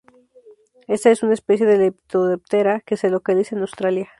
[0.87, 4.09] Esta es una especie de Lepidoptera que se localiza en Australia.